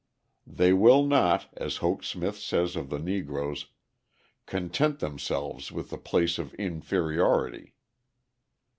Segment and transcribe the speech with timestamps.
[0.47, 3.67] They will not, as Hoke Smith says of the Negroes,
[4.47, 7.75] "content themselves with the place of inferiority."